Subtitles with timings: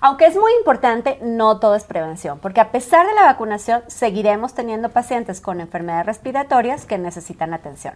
[0.00, 4.54] Aunque es muy importante, no todo es prevención, porque a pesar de la vacunación, seguiremos
[4.54, 7.94] teniendo pacientes con enfermedades respiratorias que necesitan atención.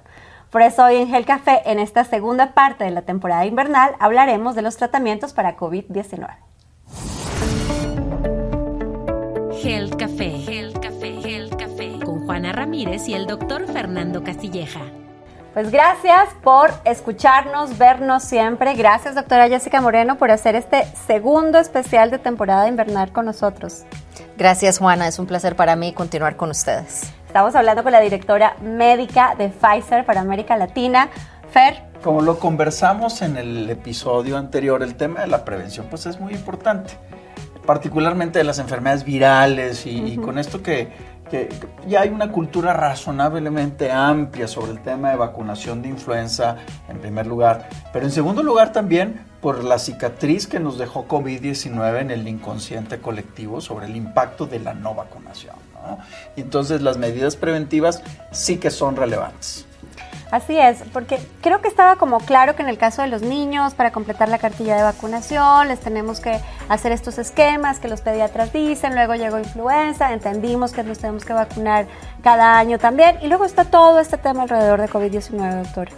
[0.51, 4.55] Por eso hoy en Gel Café, en esta segunda parte de la temporada invernal, hablaremos
[4.55, 6.29] de los tratamientos para COVID-19.
[9.61, 14.81] Gel Café, Gel Café, Gel Café, con Juana Ramírez y el doctor Fernando Castilleja.
[15.53, 18.75] Pues gracias por escucharnos, vernos siempre.
[18.75, 23.83] Gracias, doctora Jessica Moreno, por hacer este segundo especial de temporada invernal con nosotros.
[24.39, 25.09] Gracias, Juana.
[25.09, 27.13] Es un placer para mí continuar con ustedes.
[27.27, 31.09] Estamos hablando con la directora médica de Pfizer para América Latina,
[31.51, 31.83] Fer.
[32.05, 36.33] Como lo conversamos en el episodio anterior, el tema de la prevención pues es muy
[36.33, 36.93] importante,
[37.67, 40.93] particularmente de las enfermedades virales y, y con esto que
[41.31, 41.49] que
[41.87, 46.57] ya hay una cultura razonablemente amplia sobre el tema de vacunación de influenza,
[46.89, 52.01] en primer lugar, pero en segundo lugar también por la cicatriz que nos dejó COVID-19
[52.01, 55.55] en el inconsciente colectivo sobre el impacto de la no vacunación.
[56.37, 59.67] Y entonces las medidas preventivas sí que son relevantes.
[60.31, 63.75] Así es, porque creo que estaba como claro que en el caso de los niños,
[63.75, 68.53] para completar la cartilla de vacunación, les tenemos que hacer estos esquemas que los pediatras
[68.53, 71.89] dicen, luego llegó influenza, entendimos que nos tenemos que vacunar
[72.23, 75.89] cada año también, y luego está todo este tema alrededor de COVID-19, doctor.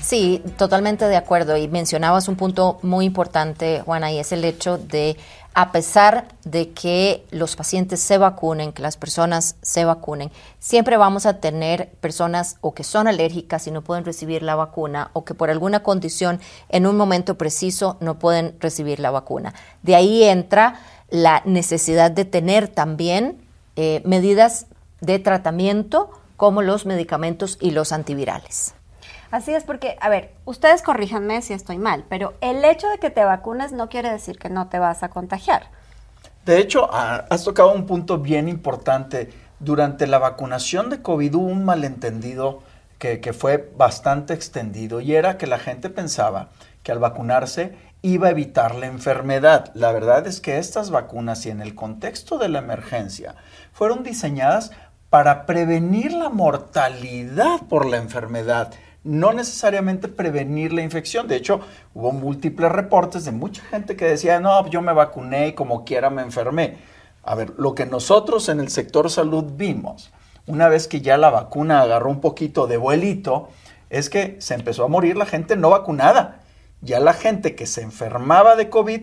[0.00, 1.56] Sí, totalmente de acuerdo.
[1.56, 5.16] Y mencionabas un punto muy importante, Juana, y es el hecho de
[5.58, 11.26] a pesar de que los pacientes se vacunen, que las personas se vacunen, siempre vamos
[11.26, 15.34] a tener personas o que son alérgicas y no pueden recibir la vacuna o que
[15.34, 19.52] por alguna condición en un momento preciso no pueden recibir la vacuna.
[19.82, 20.78] De ahí entra
[21.10, 23.42] la necesidad de tener también
[23.74, 24.66] eh, medidas
[25.00, 28.74] de tratamiento como los medicamentos y los antivirales.
[29.30, 33.10] Así es porque, a ver, ustedes corríjanme si estoy mal, pero el hecho de que
[33.10, 35.70] te vacunes no quiere decir que no te vas a contagiar.
[36.46, 39.30] De hecho, has tocado un punto bien importante.
[39.60, 42.62] Durante la vacunación de COVID hubo un malentendido
[42.98, 46.48] que, que fue bastante extendido y era que la gente pensaba
[46.82, 49.70] que al vacunarse iba a evitar la enfermedad.
[49.74, 53.34] La verdad es que estas vacunas y en el contexto de la emergencia
[53.72, 54.70] fueron diseñadas
[55.10, 58.72] para prevenir la mortalidad por la enfermedad
[59.04, 61.28] no necesariamente prevenir la infección.
[61.28, 61.60] De hecho,
[61.94, 66.10] hubo múltiples reportes de mucha gente que decía, no, yo me vacuné y como quiera
[66.10, 66.76] me enfermé.
[67.22, 70.10] A ver, lo que nosotros en el sector salud vimos,
[70.46, 73.48] una vez que ya la vacuna agarró un poquito de vuelito,
[73.90, 76.40] es que se empezó a morir la gente no vacunada.
[76.80, 79.02] Ya la gente que se enfermaba de COVID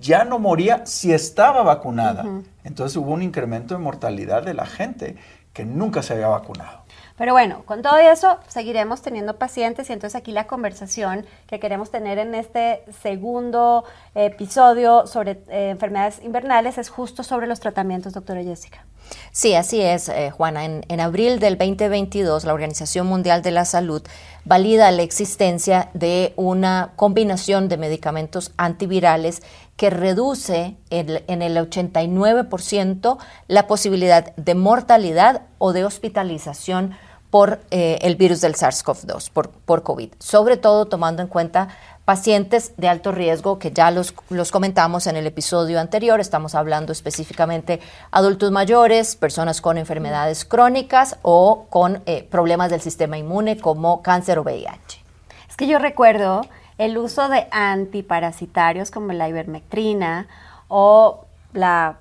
[0.00, 2.24] ya no moría si estaba vacunada.
[2.64, 5.16] Entonces hubo un incremento de mortalidad de la gente
[5.52, 6.83] que nunca se había vacunado.
[7.16, 11.90] Pero bueno, con todo eso seguiremos teniendo pacientes y entonces aquí la conversación que queremos
[11.90, 13.84] tener en este segundo
[14.16, 18.84] episodio sobre eh, enfermedades invernales es justo sobre los tratamientos, doctora Jessica.
[19.32, 20.64] Sí, así es, eh, Juana.
[20.64, 24.02] En, en, abril del 2022, la Organización Mundial de la Salud
[24.44, 29.42] valida la existencia de una combinación de medicamentos antivirales
[29.76, 36.92] que reduce en el 89% la posibilidad de mortalidad o de hospitalización
[37.34, 41.66] por eh, el virus del SARS-CoV-2, por, por COVID, sobre todo tomando en cuenta
[42.04, 46.20] pacientes de alto riesgo que ya los, los, comentamos en el episodio anterior.
[46.20, 47.80] Estamos hablando específicamente
[48.12, 54.38] adultos mayores, personas con enfermedades crónicas o con eh, problemas del sistema inmune como cáncer
[54.38, 55.02] o VIH.
[55.50, 56.42] Es que yo recuerdo
[56.78, 60.28] el uso de antiparasitarios como la ivermectrina
[60.68, 61.96] o la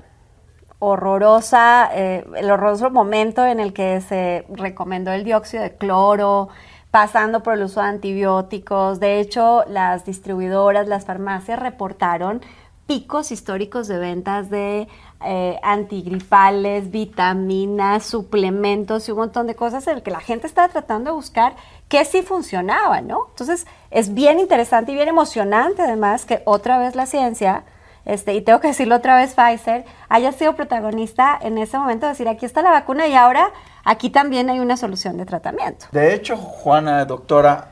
[0.83, 6.49] horrorosa, eh, el horroroso momento en el que se recomendó el dióxido de cloro,
[6.91, 8.99] pasando por el uso de antibióticos.
[8.99, 12.41] De hecho, las distribuidoras, las farmacias reportaron
[12.85, 14.89] picos históricos de ventas de
[15.25, 20.67] eh, antigripales, vitaminas, suplementos y un montón de cosas en el que la gente estaba
[20.67, 21.55] tratando de buscar
[21.87, 23.27] qué sí funcionaba, ¿no?
[23.29, 27.63] Entonces, es bien interesante y bien emocionante además que otra vez la ciencia
[28.05, 32.11] este, y tengo que decirlo otra vez, Pfizer haya sido protagonista en ese momento de
[32.11, 33.51] decir, aquí está la vacuna y ahora
[33.83, 35.85] aquí también hay una solución de tratamiento.
[35.91, 37.69] De hecho, Juana, doctora,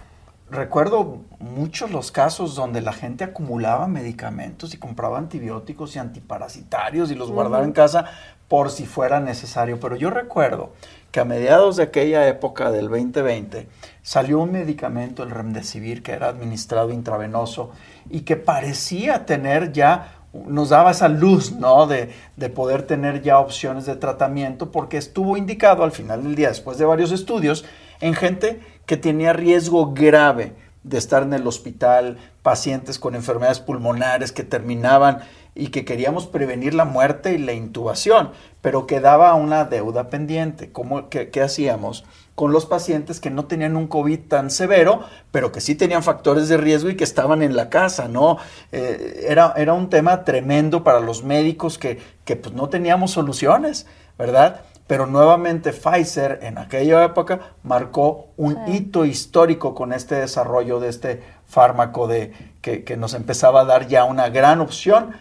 [0.50, 7.16] recuerdo muchos los casos donde la gente acumulaba medicamentos y compraba antibióticos y antiparasitarios y
[7.16, 8.06] los guardaba en casa
[8.48, 9.80] por si fuera necesario.
[9.80, 10.74] Pero yo recuerdo
[11.12, 13.68] que a mediados de aquella época del 2020
[14.02, 17.72] salió un medicamento, el Remdesivir, que era administrado intravenoso
[18.10, 21.88] y que parecía tener ya nos daba esa luz, ¿no?
[21.88, 26.50] De, de, poder tener ya opciones de tratamiento, porque estuvo indicado al final del día,
[26.50, 27.66] después de varios estudios,
[28.00, 34.32] en gente que tenía riesgo grave de estar en el hospital, pacientes con enfermedades pulmonares
[34.32, 35.20] que terminaban
[35.54, 38.32] y que queríamos prevenir la muerte y la intubación,
[38.62, 40.72] pero quedaba una deuda pendiente.
[40.72, 42.06] ¿Cómo, qué, hacíamos
[42.36, 45.02] con los pacientes que no tenían un COVID tan severo,
[45.32, 48.38] pero que sí tenían factores de riesgo y que estaban en la casa, ¿no?
[48.72, 53.86] Eh, era, era un tema tremendo para los médicos que, que pues, no teníamos soluciones,
[54.18, 54.62] ¿verdad?
[54.92, 61.24] pero nuevamente Pfizer en aquella época marcó un hito histórico con este desarrollo de este
[61.46, 65.16] fármaco de, que, que, nos empezaba a dar ya una gran opción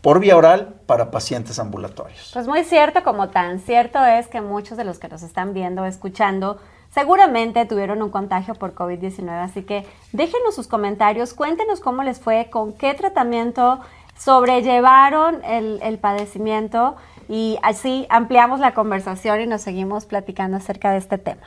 [0.00, 2.30] por vía oral para pacientes ambulatorios.
[2.32, 5.84] Pues muy cierto, como tan cierto es que muchos de los que nos están viendo,
[5.84, 6.58] escuchando,
[6.90, 12.48] seguramente tuvieron un contagio por COVID-19, así que déjenos sus comentarios, cuéntenos cómo les fue,
[12.50, 13.80] con qué tratamiento
[14.16, 16.96] sobrellevaron el, el padecimiento
[17.28, 21.42] y así ampliamos la conversación y nos seguimos platicando acerca de este tema.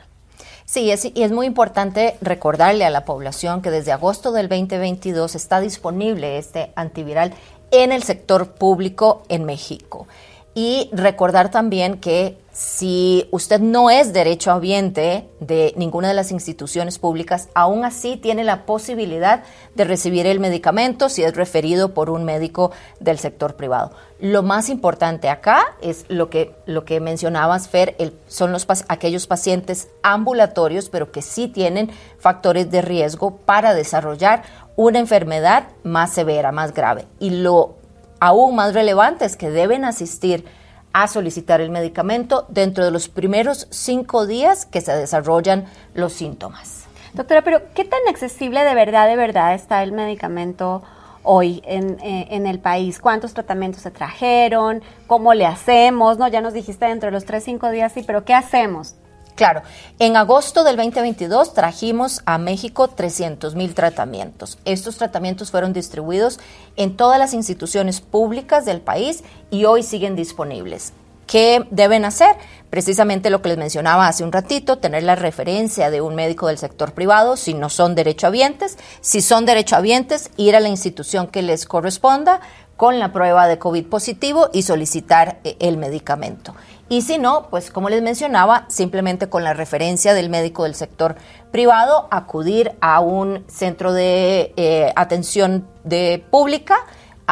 [0.66, 5.36] Sí, es, y es muy importante recordarle a la población que desde agosto del 2022
[5.36, 7.34] está disponible este antiviral
[7.72, 10.08] en el sector público en México.
[10.54, 17.48] Y recordar también que si usted no es derechohabiente de ninguna de las instituciones públicas,
[17.56, 19.44] aún así tiene la posibilidad
[19.76, 23.92] de recibir el medicamento si es referido por un médico del sector privado.
[24.20, 27.96] Lo más importante acá es lo que, lo que mencionabas, Fer,
[28.28, 31.90] son los, aquellos pacientes ambulatorios, pero que sí tienen
[32.20, 34.44] factores de riesgo para desarrollar
[34.76, 37.06] una enfermedad más severa, más grave.
[37.20, 37.81] Y lo
[38.22, 40.46] aún más relevante es que deben asistir
[40.94, 45.66] a solicitar el medicamento dentro de los primeros cinco días que se desarrollan
[45.96, 46.86] los síntomas.
[47.14, 50.84] Doctora, pero ¿qué tan accesible de verdad, de verdad está el medicamento
[51.24, 53.00] hoy en, eh, en, el país?
[53.00, 54.84] ¿Cuántos tratamientos se trajeron?
[55.08, 56.20] ¿Cómo le hacemos?
[56.20, 58.96] No, ya nos dijiste dentro de los tres, cinco días, sí, pero ¿qué hacemos?
[59.36, 59.64] Claro,
[60.00, 64.60] en agosto del 2022 trajimos a México 300 mil tratamientos.
[64.66, 66.40] Estos tratamientos fueron distribuidos
[66.76, 70.94] en todas las instituciones públicas del país y hoy siguen disponibles.
[71.32, 72.36] ¿Qué deben hacer?
[72.70, 76.58] Precisamente lo que les mencionaba hace un ratito, tener la referencia de un médico del
[76.58, 78.78] sector privado si no son derechohabientes.
[79.00, 82.42] Si son derechohabientes, ir a la institución que les corresponda
[82.76, 86.54] con la prueba de COVID positivo y solicitar eh, el medicamento.
[86.90, 91.16] Y si no, pues como les mencionaba, simplemente con la referencia del médico del sector
[91.50, 96.76] privado, acudir a un centro de eh, atención de pública,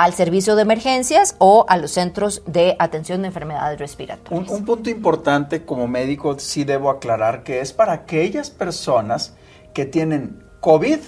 [0.04, 4.50] al servicio de emergencias o a los centros de atención de enfermedades respiratorias.
[4.50, 9.36] Un, un punto importante como médico sí debo aclarar que es para aquellas personas
[9.74, 11.00] que tienen COVID,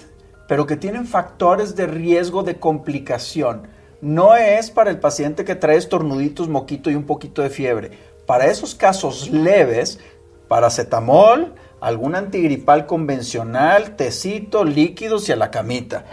[0.47, 3.67] pero que tienen factores de riesgo de complicación.
[4.01, 7.91] No es para el paciente que trae estornuditos, moquito y un poquito de fiebre
[8.31, 9.99] para esos casos leves,
[10.47, 16.05] paracetamol, algún antigripal convencional, tecito, líquidos y a la camita.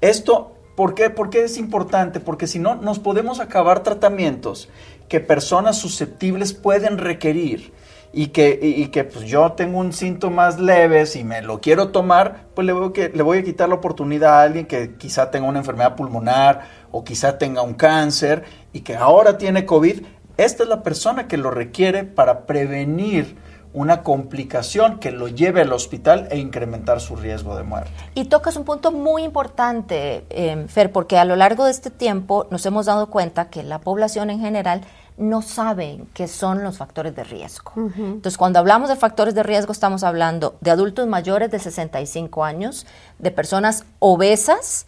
[0.00, 1.10] Esto, ¿por qué?
[1.10, 2.20] ¿Por qué es importante?
[2.20, 4.68] Porque si no, nos podemos acabar tratamientos
[5.08, 7.72] que personas susceptibles pueden requerir
[8.12, 12.46] y que, y, que pues yo tengo un síntomas leves y me lo quiero tomar,
[12.54, 15.48] pues le voy, que, le voy a quitar la oportunidad a alguien que quizá tenga
[15.48, 20.02] una enfermedad pulmonar o quizá tenga un cáncer y que ahora tiene COVID
[20.36, 23.36] esta es la persona que lo requiere para prevenir
[23.74, 27.90] una complicación que lo lleve al hospital e incrementar su riesgo de muerte.
[28.14, 32.46] Y tocas un punto muy importante, eh, Fer, porque a lo largo de este tiempo
[32.50, 34.82] nos hemos dado cuenta que la población en general
[35.16, 37.72] no sabe qué son los factores de riesgo.
[37.76, 42.86] Entonces, cuando hablamos de factores de riesgo, estamos hablando de adultos mayores de 65 años,
[43.18, 44.86] de personas obesas,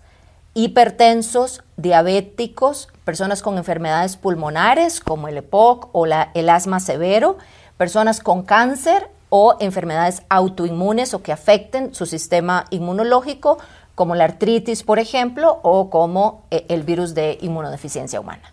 [0.54, 7.36] hipertensos, diabéticos, personas con enfermedades pulmonares como el EPOC o la, el asma severo,
[7.76, 13.58] personas con cáncer o enfermedades autoinmunes o que afecten su sistema inmunológico,
[13.94, 18.52] como la artritis, por ejemplo, o como eh, el virus de inmunodeficiencia humana.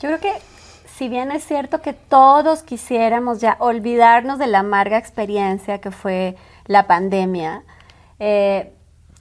[0.00, 0.32] Yo creo que
[0.98, 6.36] si bien es cierto que todos quisiéramos ya olvidarnos de la amarga experiencia que fue
[6.66, 7.62] la pandemia,
[8.18, 8.72] eh,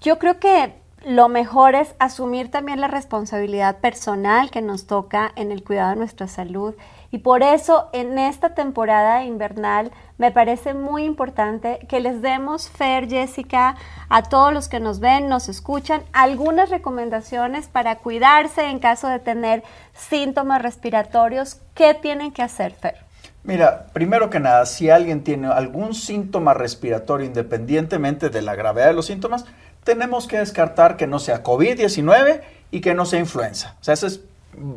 [0.02, 0.74] yo creo que
[1.06, 5.96] lo mejor es asumir también la responsabilidad personal que nos toca en el cuidado de
[5.98, 6.76] nuestra salud.
[7.12, 13.08] Y por eso en esta temporada invernal me parece muy importante que les demos, Fer,
[13.08, 13.76] Jessica,
[14.10, 19.20] a todos los que nos ven, nos escuchan, algunas recomendaciones para cuidarse en caso de
[19.20, 19.64] tener
[19.94, 21.62] síntomas respiratorios.
[21.76, 23.08] ¿Qué tienen que hacer, Fer?
[23.44, 28.94] Mira, primero que nada, si alguien tiene algún síntoma respiratorio, independientemente de la gravedad de
[28.94, 29.46] los síntomas,
[29.88, 32.42] tenemos que descartar que no sea COVID-19
[32.72, 33.78] y que no sea influenza.
[33.80, 34.20] O sea, eso es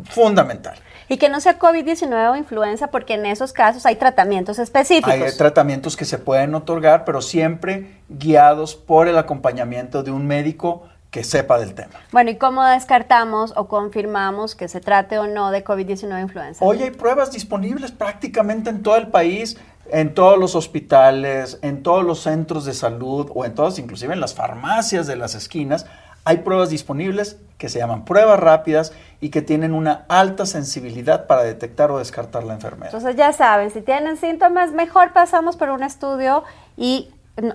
[0.09, 0.79] fundamental.
[1.09, 5.13] Y que no sea COVID-19 o influenza, porque en esos casos hay tratamientos específicos.
[5.13, 10.85] Hay tratamientos que se pueden otorgar, pero siempre guiados por el acompañamiento de un médico
[11.11, 11.93] que sepa del tema.
[12.13, 16.65] Bueno, ¿y cómo descartamos o confirmamos que se trate o no de COVID-19 influenza?
[16.65, 19.59] Hoy hay pruebas disponibles prácticamente en todo el país,
[19.91, 24.21] en todos los hospitales, en todos los centros de salud o en todas, inclusive en
[24.21, 25.87] las farmacias de las esquinas.
[26.25, 31.43] Hay pruebas disponibles que se llaman pruebas rápidas y que tienen una alta sensibilidad para
[31.43, 32.95] detectar o descartar la enfermedad.
[32.95, 36.45] Entonces ya saben, si tienen síntomas, mejor pasamos por un estudio
[36.77, 37.11] y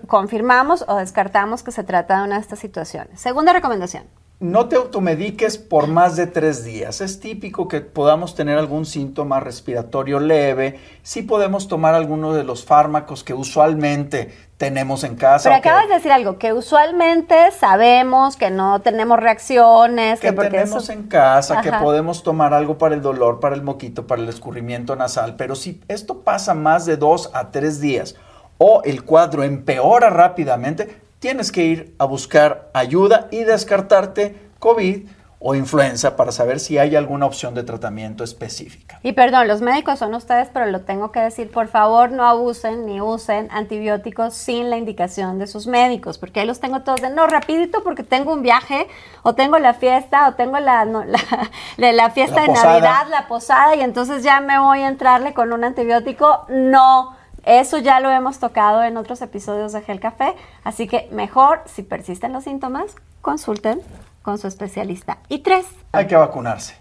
[0.07, 3.19] confirmamos o descartamos que se trata de una de estas situaciones.
[3.19, 4.03] Segunda recomendación.
[4.41, 6.99] No te automediques por más de tres días.
[6.99, 10.77] Es típico que podamos tener algún síntoma respiratorio leve.
[11.03, 15.49] Sí podemos tomar alguno de los fármacos que usualmente tenemos en casa.
[15.49, 20.19] Pero acabas de decir algo, que usualmente sabemos que no tenemos reacciones.
[20.19, 24.21] Que, tenemos en casa, que podemos tomar algo para el dolor, para el moquito, para
[24.21, 25.37] el escurrimiento nasal.
[25.37, 28.17] Pero si esto pasa más de dos a tres días
[28.57, 35.07] o el cuadro empeora rápidamente, tienes que ir a buscar ayuda y descartarte COVID
[35.47, 38.99] o influenza para saber si hay alguna opción de tratamiento específica.
[39.03, 42.87] Y perdón, los médicos son ustedes, pero lo tengo que decir, por favor no abusen
[42.87, 47.11] ni usen antibióticos sin la indicación de sus médicos, porque ahí los tengo todos de
[47.11, 48.87] no, rapidito porque tengo un viaje
[49.21, 50.83] o tengo la fiesta o tengo la,
[51.77, 55.53] la, la, fiesta de Navidad, la posada y entonces ya me voy a entrarle con
[55.53, 56.45] un antibiótico.
[56.49, 57.14] No
[57.45, 61.83] eso ya lo hemos tocado en otros episodios de Gel Café, así que mejor, si
[61.83, 63.81] persisten los síntomas, consulten
[64.21, 65.19] con su especialista.
[65.29, 65.65] Y tres.
[65.91, 66.75] Hay que vacunarse.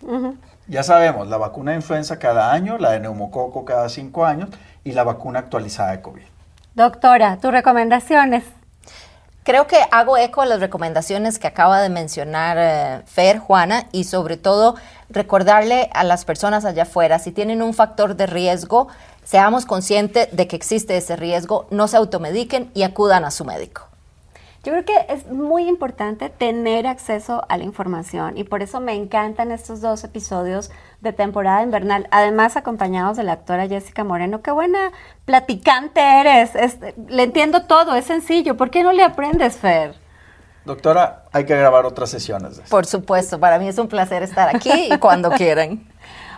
[0.66, 4.48] Ya sabemos, la vacuna de influenza cada año, la de neumococo cada cinco años
[4.82, 6.22] y la vacuna actualizada de COVID.
[6.74, 8.44] Doctora, tus recomendaciones.
[9.44, 14.04] Creo que hago eco a las recomendaciones que acaba de mencionar eh, Fer, Juana, y
[14.04, 14.74] sobre todo
[15.10, 18.88] recordarle a las personas allá afuera, si tienen un factor de riesgo,
[19.24, 23.88] seamos conscientes de que existe ese riesgo, no se automediquen y acudan a su médico.
[24.64, 28.94] Yo creo que es muy importante tener acceso a la información y por eso me
[28.94, 30.70] encantan estos dos episodios
[31.02, 34.40] de temporada invernal, además acompañados de la actora Jessica Moreno.
[34.40, 34.90] Qué buena
[35.26, 36.52] platicante eres,
[37.08, 38.56] le entiendo todo, es sencillo.
[38.56, 39.96] ¿Por qué no le aprendes, Fer?
[40.64, 42.62] Doctora, hay que grabar otras sesiones.
[42.70, 45.86] Por supuesto, para mí es un placer estar aquí y cuando quieran.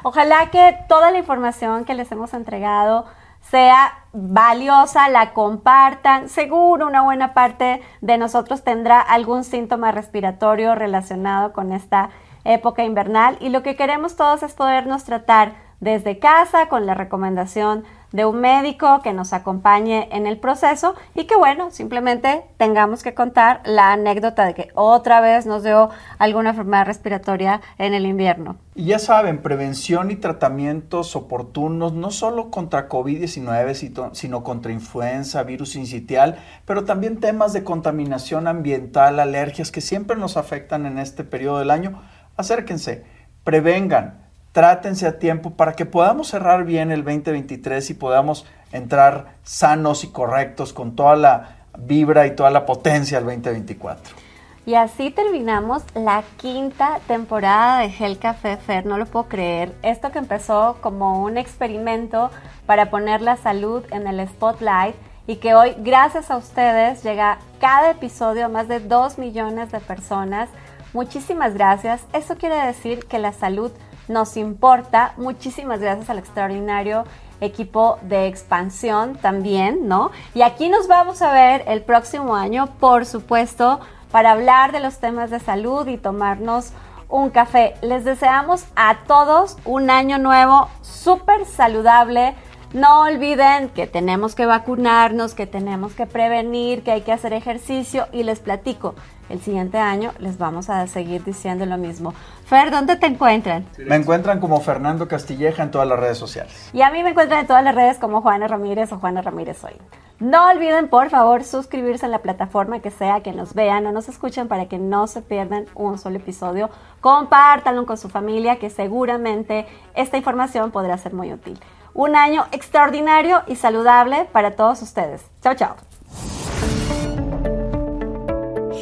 [0.08, 3.06] Ojalá que toda la información que les hemos entregado
[3.40, 6.28] sea valiosa, la compartan.
[6.28, 12.10] Seguro una buena parte de nosotros tendrá algún síntoma respiratorio relacionado con esta
[12.44, 17.82] época invernal y lo que queremos todos es podernos tratar desde casa con la recomendación
[18.12, 23.14] de un médico que nos acompañe en el proceso y que bueno, simplemente tengamos que
[23.14, 28.56] contar la anécdota de que otra vez nos dio alguna enfermedad respiratoria en el invierno.
[28.74, 35.76] Y ya saben, prevención y tratamientos oportunos no solo contra COVID-19, sino contra influenza, virus
[35.76, 41.58] incitial, pero también temas de contaminación ambiental, alergias que siempre nos afectan en este periodo
[41.58, 42.02] del año.
[42.36, 43.04] Acérquense,
[43.44, 44.25] prevengan
[44.56, 50.08] trátense a tiempo para que podamos cerrar bien el 2023 y podamos entrar sanos y
[50.08, 54.16] correctos con toda la vibra y toda la potencia del 2024.
[54.64, 59.74] Y así terminamos la quinta temporada de Gel Café Fer, no lo puedo creer.
[59.82, 62.30] Esto que empezó como un experimento
[62.64, 64.96] para poner la salud en el spotlight
[65.26, 69.80] y que hoy, gracias a ustedes, llega cada episodio a más de 2 millones de
[69.80, 70.48] personas.
[70.94, 72.00] Muchísimas gracias.
[72.14, 73.70] Eso quiere decir que la salud
[74.08, 75.14] nos importa.
[75.16, 77.04] Muchísimas gracias al extraordinario
[77.40, 80.10] equipo de expansión también, ¿no?
[80.34, 84.98] Y aquí nos vamos a ver el próximo año, por supuesto, para hablar de los
[84.98, 86.72] temas de salud y tomarnos
[87.08, 87.74] un café.
[87.82, 92.34] Les deseamos a todos un año nuevo súper saludable.
[92.72, 98.06] No olviden que tenemos que vacunarnos, que tenemos que prevenir, que hay que hacer ejercicio
[98.12, 98.94] y les platico,
[99.28, 102.14] el siguiente año les vamos a seguir diciendo lo mismo.
[102.46, 103.66] Fer, ¿dónde te encuentran?
[103.78, 106.70] Me encuentran como Fernando Castilleja en todas las redes sociales.
[106.72, 109.62] Y a mí me encuentran en todas las redes como Juana Ramírez o Juana Ramírez
[109.64, 109.74] Hoy.
[110.18, 114.08] No olviden, por favor, suscribirse en la plataforma que sea que nos vean o nos
[114.08, 116.70] escuchen para que no se pierdan un solo episodio.
[117.02, 121.60] Compártanlo con su familia, que seguramente esta información podrá ser muy útil.
[121.92, 125.22] Un año extraordinario y saludable para todos ustedes.
[125.42, 125.95] Chao, chao.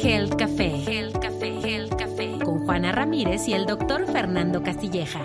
[0.05, 0.83] Health Café.
[0.85, 1.59] Health Café.
[1.63, 2.37] Health Café.
[2.45, 5.23] Con Juana Ramírez y el doctor Fernando Castilleja.